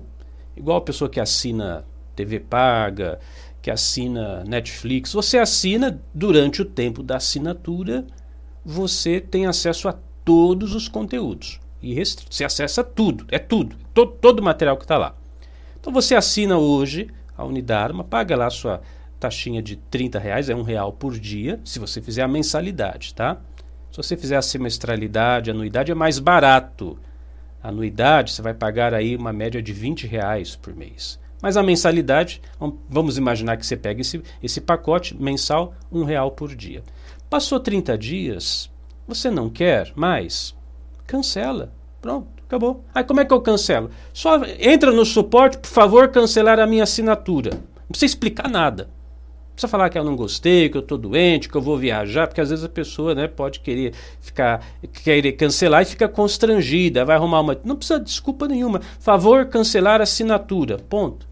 Igual 0.56 0.78
a 0.78 0.82
pessoa 0.82 1.10
que 1.10 1.20
assina 1.20 1.86
TV 2.16 2.40
paga, 2.40 3.20
que 3.62 3.70
assina 3.70 4.44
Netflix, 4.46 5.14
você 5.14 5.38
assina 5.38 6.00
durante 6.14 6.62
o 6.62 6.66
tempo 6.66 7.04
da 7.04 7.18
assinatura, 7.18 8.06
você 8.64 9.20
tem 9.20 9.46
acesso 9.46 9.88
a 9.88 9.96
todos 10.24 10.74
os 10.74 10.88
conteúdos. 10.88 11.60
E 11.82 12.04
você 12.30 12.44
acessa 12.44 12.84
tudo, 12.84 13.26
é 13.30 13.38
tudo, 13.38 13.76
todo, 13.94 14.12
todo 14.14 14.40
o 14.40 14.44
material 14.44 14.78
que 14.78 14.84
está 14.84 14.98
lá. 14.98 15.16
Então 15.80 15.94
você 15.94 16.16
assina 16.16 16.58
hoje 16.58 17.08
a 17.38 17.44
Unidarma, 17.44 18.04
paga 18.04 18.36
lá 18.36 18.50
sua 18.50 18.82
taxinha 19.20 19.62
de 19.62 19.76
30 19.76 20.18
reais, 20.18 20.50
é 20.50 20.56
um 20.56 20.64
real 20.64 20.92
por 20.92 21.18
dia, 21.20 21.60
se 21.64 21.78
você 21.78 22.02
fizer 22.02 22.24
a 22.24 22.28
mensalidade, 22.28 23.14
tá? 23.14 23.38
Se 23.92 23.98
você 23.98 24.18
fizer 24.18 24.36
a 24.36 24.42
semestralidade, 24.42 25.50
a 25.50 25.54
anuidade 25.54 25.92
é 25.92 25.96
mais 25.96 26.20
barato. 26.20 26.98
Anuidade 27.68 28.32
você 28.32 28.42
vai 28.42 28.54
pagar 28.54 28.94
aí 28.94 29.16
uma 29.16 29.34
média 29.34 29.62
de 29.62 29.74
20 29.74 30.06
reais 30.06 30.56
por 30.56 30.76
mês. 30.76 31.20
Mas 31.42 31.58
a 31.58 31.64
mensalidade, 31.64 32.42
vamos 32.90 33.18
imaginar 33.18 33.58
que 33.58 33.66
você 33.66 33.76
pega 33.76 34.02
esse, 34.02 34.22
esse 34.42 34.62
pacote 34.62 35.16
mensal, 35.20 35.74
um 35.92 36.04
real 36.04 36.32
por 36.32 36.56
dia. 36.56 36.84
Passou 37.30 37.60
30 37.60 37.98
dias, 37.98 38.72
você 39.08 39.30
não 39.30 39.50
quer 39.50 39.92
mais? 39.96 40.56
Cancela. 41.06 41.72
Pronto, 42.02 42.28
acabou. 42.46 42.84
Aí 42.94 43.04
como 43.04 43.20
é 43.20 43.26
que 43.26 43.34
eu 43.34 43.42
cancelo? 43.42 43.90
Só 44.14 44.44
entra 44.60 44.92
no 44.92 45.06
suporte, 45.06 45.58
por 45.58 45.70
favor, 45.70 46.08
cancelar 46.10 46.60
a 46.60 46.68
minha 46.68 46.84
assinatura. 46.84 47.52
Não 47.52 47.90
precisa 47.90 48.12
explicar 48.12 48.50
nada. 48.50 48.90
Precisa 49.56 49.70
falar 49.70 49.90
que 49.90 49.98
eu 49.98 50.04
não 50.04 50.18
gostei, 50.18 50.68
que 50.68 50.76
eu 50.76 50.82
estou 50.82 50.98
doente, 50.98 51.48
que 51.48 51.56
eu 51.56 51.62
vou 51.62 51.78
viajar, 51.78 52.28
porque 52.28 52.42
às 52.42 52.50
vezes 52.50 52.66
a 52.66 52.70
pessoa 52.70 53.16
né, 53.16 53.26
pode 53.26 53.62
querer 53.62 53.94
ficar, 54.20 54.62
querer 55.02 55.32
cancelar 55.32 55.82
e 55.82 55.86
fica 55.86 56.10
constrangida, 56.10 57.06
vai 57.06 57.16
arrumar 57.16 57.40
uma. 57.40 57.58
Não 57.64 57.78
precisa 57.78 58.00
de 58.00 58.06
desculpa 58.06 58.50
nenhuma. 58.50 58.82
Favor 59.00 59.46
cancelar 59.46 60.02
a 60.02 60.04
assinatura. 60.04 60.78
Ponto 60.78 61.26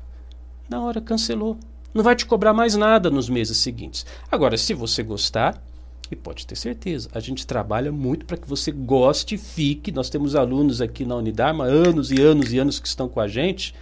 na 0.69 0.81
hora 0.81 1.01
cancelou. 1.01 1.57
Não 1.93 2.01
vai 2.01 2.15
te 2.15 2.25
cobrar 2.25 2.53
mais 2.53 2.75
nada 2.75 3.11
nos 3.11 3.29
meses 3.29 3.57
seguintes. 3.57 4.05
Agora, 4.31 4.57
se 4.57 4.73
você 4.73 5.03
gostar, 5.03 5.61
e 6.09 6.15
pode 6.15 6.47
ter 6.47 6.55
certeza, 6.55 7.09
a 7.13 7.19
gente 7.19 7.45
trabalha 7.45 7.91
muito 7.91 8.25
para 8.25 8.37
que 8.37 8.47
você 8.47 8.71
goste 8.71 9.35
e 9.35 9.37
fique. 9.37 9.91
Nós 9.91 10.09
temos 10.09 10.35
alunos 10.35 10.81
aqui 10.81 11.05
na 11.05 11.15
Unidarma, 11.15 11.65
anos 11.65 12.11
e 12.11 12.21
anos 12.21 12.53
e 12.53 12.57
anos 12.57 12.79
que 12.79 12.87
estão 12.87 13.07
com 13.07 13.19
a 13.19 13.27
gente, 13.27 13.75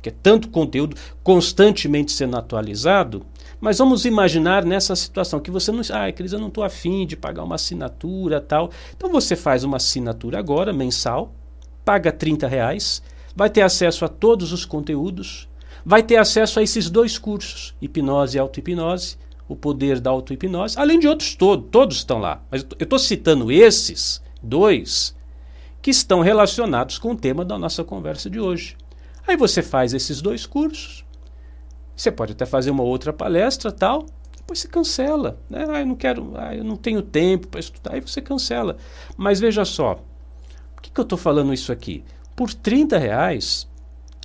que 0.00 0.08
é 0.08 0.14
tanto 0.22 0.48
conteúdo 0.48 0.96
constantemente 1.22 2.12
sendo 2.12 2.36
atualizado. 2.36 3.24
Mas 3.60 3.78
vamos 3.78 4.04
imaginar 4.04 4.64
nessa 4.64 4.94
situação 4.94 5.40
que 5.40 5.50
você 5.50 5.72
não. 5.72 5.82
Ah, 5.92 6.10
Cris, 6.12 6.32
eu 6.32 6.38
não 6.38 6.48
estou 6.48 6.62
afim 6.62 7.06
de 7.06 7.16
pagar 7.16 7.42
uma 7.42 7.56
assinatura 7.56 8.40
tal. 8.40 8.70
Então 8.96 9.10
você 9.10 9.34
faz 9.34 9.64
uma 9.64 9.78
assinatura 9.78 10.38
agora, 10.38 10.72
mensal, 10.72 11.32
paga 11.84 12.12
30 12.12 12.46
reais, 12.46 13.02
vai 13.34 13.50
ter 13.50 13.62
acesso 13.62 14.04
a 14.04 14.08
todos 14.08 14.52
os 14.52 14.64
conteúdos 14.64 15.48
vai 15.88 16.02
ter 16.02 16.16
acesso 16.16 16.60
a 16.60 16.62
esses 16.62 16.90
dois 16.90 17.16
cursos, 17.16 17.74
hipnose 17.80 18.36
e 18.36 18.40
auto-hipnose, 18.40 19.16
o 19.48 19.56
poder 19.56 20.00
da 20.00 20.10
auto-hipnose, 20.10 20.78
além 20.78 20.98
de 20.98 21.08
outros 21.08 21.34
todos, 21.34 21.66
todos 21.70 21.96
estão 21.96 22.18
lá. 22.18 22.42
Mas 22.50 22.66
eu 22.78 22.84
estou 22.84 22.98
citando 22.98 23.50
esses 23.50 24.22
dois 24.42 25.16
que 25.80 25.90
estão 25.90 26.20
relacionados 26.20 26.98
com 26.98 27.12
o 27.12 27.16
tema 27.16 27.42
da 27.42 27.58
nossa 27.58 27.82
conversa 27.82 28.28
de 28.28 28.38
hoje. 28.38 28.76
Aí 29.28 29.36
você 29.36 29.60
faz 29.62 29.92
esses 29.92 30.22
dois 30.22 30.46
cursos, 30.46 31.04
você 31.94 32.10
pode 32.10 32.32
até 32.32 32.46
fazer 32.46 32.70
uma 32.70 32.82
outra 32.82 33.12
palestra 33.12 33.70
tal, 33.70 34.06
depois 34.34 34.58
você 34.58 34.68
cancela. 34.68 35.38
Né? 35.50 35.66
Ah, 35.68 35.80
eu 35.80 35.86
não 35.86 35.94
quero, 35.94 36.32
ah, 36.34 36.56
eu 36.56 36.64
não 36.64 36.76
tenho 36.76 37.02
tempo 37.02 37.46
para 37.48 37.60
estudar, 37.60 37.92
aí 37.92 38.00
você 38.00 38.22
cancela. 38.22 38.78
Mas 39.18 39.38
veja 39.38 39.66
só, 39.66 39.96
por 40.74 40.82
que, 40.82 40.90
que 40.90 40.98
eu 40.98 41.02
estou 41.02 41.18
falando 41.18 41.52
isso 41.52 41.70
aqui? 41.70 42.02
Por 42.34 42.54
30 42.54 42.96
reais, 42.96 43.68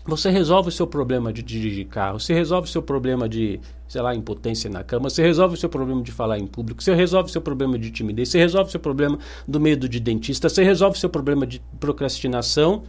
você 0.06 0.30
resolve 0.30 0.70
o 0.70 0.72
seu 0.72 0.88
problema 0.88 1.34
de 1.34 1.44
dirigir 1.44 1.88
carro, 1.88 2.18
você 2.18 2.34
resolve 2.34 2.70
o 2.70 2.72
seu 2.72 2.82
problema 2.82 3.28
de, 3.28 3.60
sei 3.90 4.02
lá, 4.02 4.16
impotência 4.16 4.70
na 4.70 4.86
cama, 4.86 5.10
você 5.10 5.22
resolve 5.22 5.56
o 5.56 5.58
seu 5.58 5.68
problema 5.68 6.02
de 6.02 6.14
falar 6.14 6.40
em 6.40 6.48
público, 6.48 6.82
você 6.82 6.96
resolve 6.96 7.30
o 7.30 7.32
seu 7.32 7.42
problema 7.42 7.78
de 7.78 7.92
timidez, 7.92 8.30
você 8.30 8.38
resolve 8.40 8.70
o 8.70 8.72
seu 8.72 8.80
problema 8.80 9.20
do 9.46 9.60
medo 9.60 9.90
de 9.90 10.00
dentista, 10.00 10.48
você 10.48 10.64
resolve 10.64 10.96
o 10.96 11.00
seu 11.00 11.10
problema 11.10 11.46
de 11.46 11.62
procrastinação. 11.78 12.84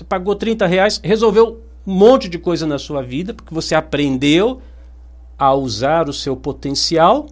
Você 0.00 0.04
pagou 0.04 0.34
30 0.34 0.66
reais, 0.66 0.98
resolveu 1.04 1.60
um 1.86 1.92
monte 1.92 2.26
de 2.26 2.38
coisa 2.38 2.66
na 2.66 2.78
sua 2.78 3.02
vida, 3.02 3.34
porque 3.34 3.52
você 3.52 3.74
aprendeu 3.74 4.62
a 5.38 5.52
usar 5.52 6.08
o 6.08 6.12
seu 6.12 6.34
potencial. 6.34 7.26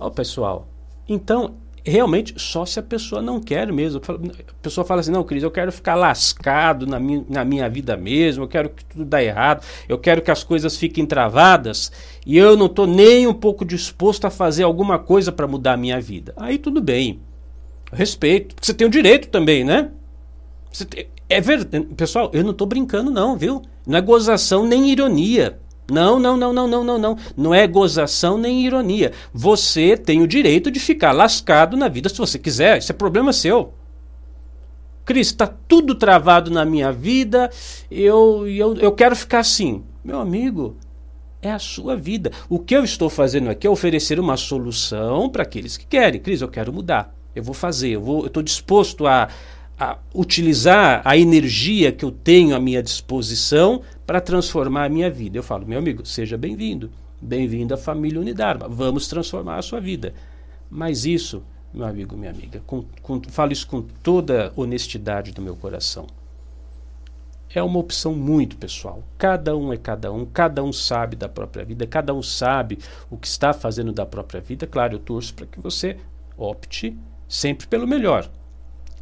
Ó, 0.00 0.08
pessoal, 0.08 0.66
então 1.06 1.56
realmente 1.84 2.32
só 2.38 2.64
se 2.64 2.80
a 2.80 2.82
pessoa 2.82 3.20
não 3.20 3.38
quer 3.38 3.70
mesmo. 3.70 4.00
A 4.08 4.62
pessoa 4.62 4.82
fala 4.82 5.02
assim: 5.02 5.10
não, 5.10 5.22
Cris, 5.22 5.42
eu 5.42 5.50
quero 5.50 5.70
ficar 5.70 5.94
lascado 5.94 6.86
na 6.86 6.98
minha, 6.98 7.22
na 7.28 7.44
minha 7.44 7.68
vida 7.68 7.94
mesmo, 7.94 8.44
eu 8.44 8.48
quero 8.48 8.70
que 8.70 8.82
tudo 8.86 9.04
dê 9.04 9.26
errado, 9.26 9.62
eu 9.86 9.98
quero 9.98 10.22
que 10.22 10.30
as 10.30 10.42
coisas 10.42 10.78
fiquem 10.78 11.04
travadas 11.04 11.92
e 12.24 12.38
eu 12.38 12.56
não 12.56 12.64
estou 12.64 12.86
nem 12.86 13.26
um 13.26 13.34
pouco 13.34 13.62
disposto 13.62 14.24
a 14.24 14.30
fazer 14.30 14.62
alguma 14.62 14.98
coisa 14.98 15.30
para 15.30 15.46
mudar 15.46 15.74
a 15.74 15.76
minha 15.76 16.00
vida. 16.00 16.32
Aí 16.34 16.56
tudo 16.56 16.80
bem, 16.80 17.20
respeito, 17.92 18.56
você 18.58 18.72
tem 18.72 18.86
o 18.86 18.90
direito 18.90 19.28
também, 19.28 19.62
né? 19.64 19.90
É 21.28 21.40
verdade, 21.40 21.86
pessoal, 21.94 22.30
eu 22.32 22.42
não 22.42 22.52
estou 22.52 22.66
brincando, 22.66 23.10
não, 23.10 23.36
viu? 23.36 23.62
Não 23.86 23.96
é 23.96 24.00
gozação 24.00 24.66
nem 24.66 24.90
ironia. 24.90 25.58
Não, 25.90 26.18
não, 26.18 26.36
não, 26.36 26.52
não, 26.52 26.68
não, 26.68 26.84
não, 26.84 26.98
não. 26.98 27.18
Não 27.36 27.54
é 27.54 27.66
gozação 27.66 28.36
nem 28.36 28.64
ironia. 28.64 29.12
Você 29.32 29.96
tem 29.96 30.20
o 30.20 30.26
direito 30.26 30.70
de 30.70 30.78
ficar 30.78 31.12
lascado 31.12 31.76
na 31.76 31.88
vida 31.88 32.08
se 32.08 32.18
você 32.18 32.38
quiser. 32.38 32.78
Isso 32.78 32.92
é 32.92 32.94
problema 32.94 33.32
seu. 33.32 33.72
Cris, 35.04 35.28
está 35.28 35.46
tudo 35.46 35.94
travado 35.94 36.50
na 36.50 36.66
minha 36.66 36.92
vida. 36.92 37.50
Eu, 37.90 38.46
eu, 38.46 38.76
eu 38.76 38.92
quero 38.92 39.16
ficar 39.16 39.38
assim. 39.38 39.82
Meu 40.04 40.20
amigo, 40.20 40.76
é 41.40 41.50
a 41.50 41.58
sua 41.58 41.96
vida. 41.96 42.30
O 42.50 42.58
que 42.58 42.76
eu 42.76 42.84
estou 42.84 43.08
fazendo 43.08 43.48
aqui 43.48 43.66
é 43.66 43.70
oferecer 43.70 44.20
uma 44.20 44.36
solução 44.36 45.30
para 45.30 45.44
aqueles 45.44 45.78
que 45.78 45.86
querem. 45.86 46.20
Cris, 46.20 46.42
eu 46.42 46.48
quero 46.48 46.70
mudar. 46.70 47.14
Eu 47.34 47.42
vou 47.42 47.54
fazer. 47.54 47.94
Eu 47.94 48.26
estou 48.26 48.42
disposto 48.42 49.06
a, 49.06 49.28
a 49.78 49.98
utilizar 50.12 51.02
a 51.04 51.16
energia 51.16 51.92
que 51.92 52.04
eu 52.04 52.10
tenho 52.10 52.56
à 52.56 52.58
minha 52.58 52.82
disposição 52.82 53.82
para 54.04 54.20
transformar 54.20 54.86
a 54.86 54.88
minha 54.88 55.08
vida. 55.08 55.38
Eu 55.38 55.42
falo, 55.42 55.66
meu 55.66 55.78
amigo, 55.78 56.04
seja 56.04 56.36
bem-vindo. 56.36 56.90
Bem-vindo 57.20 57.74
à 57.74 57.76
família 57.76 58.20
Unidarma. 58.20 58.68
Vamos 58.68 59.06
transformar 59.06 59.56
a 59.56 59.62
sua 59.62 59.80
vida. 59.80 60.12
Mas 60.68 61.04
isso, 61.04 61.42
meu 61.72 61.86
amigo, 61.86 62.16
minha 62.16 62.30
amiga, 62.30 62.60
com, 62.66 62.84
com, 63.02 63.22
falo 63.28 63.52
isso 63.52 63.66
com 63.68 63.82
toda 64.02 64.52
honestidade 64.56 65.32
do 65.32 65.40
meu 65.40 65.54
coração. 65.54 66.06
É 67.54 67.62
uma 67.62 67.78
opção 67.78 68.14
muito 68.14 68.56
pessoal. 68.56 69.02
Cada 69.16 69.56
um 69.56 69.72
é 69.72 69.76
cada 69.76 70.12
um, 70.12 70.26
cada 70.26 70.62
um 70.62 70.72
sabe 70.72 71.16
da 71.16 71.28
própria 71.28 71.64
vida, 71.64 71.86
cada 71.86 72.12
um 72.12 72.22
sabe 72.22 72.78
o 73.08 73.16
que 73.16 73.26
está 73.26 73.52
fazendo 73.52 73.92
da 73.92 74.04
própria 74.04 74.40
vida. 74.40 74.66
Claro, 74.66 74.94
eu 74.94 74.98
torço 74.98 75.34
para 75.34 75.46
que 75.46 75.60
você 75.60 75.96
opte 76.36 76.96
sempre 77.28 77.66
pelo 77.66 77.86
melhor. 77.86 78.28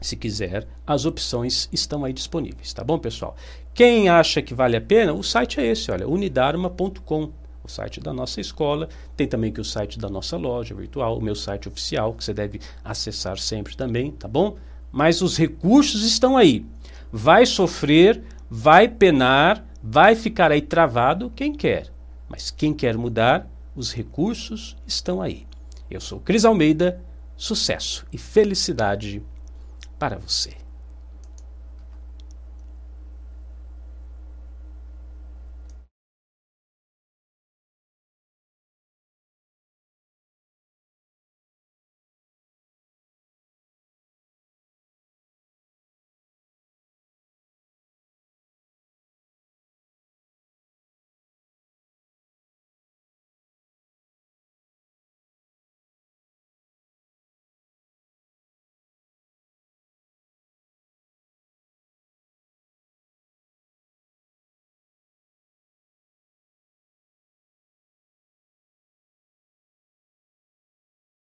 Se 0.01 0.17
quiser, 0.17 0.67
as 0.87 1.05
opções 1.05 1.69
estão 1.73 2.05
aí 2.05 2.13
disponíveis, 2.13 2.73
tá 2.73 2.85
bom, 2.85 2.99
pessoal? 2.99 3.35
Quem 3.75 4.09
acha 4.09 4.41
que 4.43 4.55
vale 4.55 4.77
a 4.77 4.81
pena, 4.81 5.13
o 5.13 5.23
site 5.23 5.61
é 5.61 5.67
esse, 5.67 5.91
olha, 5.91 6.09
unidarma.com, 6.09 7.33
o 7.67 7.69
site 7.69 8.01
da 8.01 8.13
nossa 8.13 8.41
escola. 8.41 8.89
Tem 9.17 9.27
também 9.27 9.53
que 9.53 9.61
o 9.61 9.65
site 9.65 9.99
da 9.99 10.09
nossa 10.09 10.37
loja 10.37 10.75
virtual, 10.75 11.19
o 11.19 11.23
meu 11.23 11.35
site 11.35 11.69
oficial, 11.69 12.15
que 12.15 12.25
você 12.25 12.33
deve 12.33 12.61
acessar 12.85 13.37
sempre 13.39 13.77
também, 13.77 14.13
tá 14.13 14.29
bom? 14.29 14.57
Mas 14.91 15.21
os 15.21 15.37
recursos 15.37 16.05
estão 16.05 16.37
aí. 16.37 16.65
Vai 17.13 17.45
sofrer, 17.45 18.23
vai 18.49 18.89
penar, 18.89 19.67
vai 19.83 20.15
ficar 20.15 20.51
aí 20.53 20.63
travado 20.63 21.31
quem 21.35 21.53
quer. 21.53 21.93
Mas 22.29 22.51
quem 22.51 22.73
quer 22.73 22.97
mudar, 22.97 23.49
os 23.75 23.93
recursos 23.93 24.77
estão 24.87 25.21
aí. 25.21 25.47
Eu 25.91 26.01
sou 26.01 26.19
Cris 26.21 26.45
Almeida, 26.45 27.01
sucesso 27.37 28.07
e 28.13 28.19
felicidade 28.19 29.23
para 29.99 30.19
você. 30.19 30.66